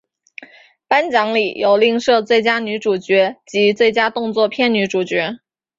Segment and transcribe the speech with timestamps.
[0.87, 5.37] 颁奖礼有另设最佳女主角及最佳动作片女主角。